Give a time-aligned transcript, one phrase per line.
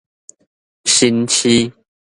[0.85, 1.71] 新市